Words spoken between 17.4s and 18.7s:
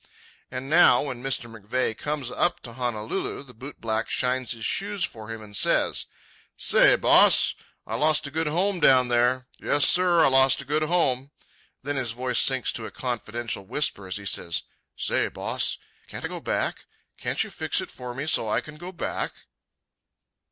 you fix it for me so as I